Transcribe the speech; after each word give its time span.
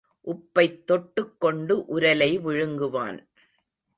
உப்பைத் 0.25 0.83
தொட்டுக் 0.83 1.39
கொண்டு 1.39 1.85
உரலை 1.89 2.41
விழுங்குவான். 2.41 3.29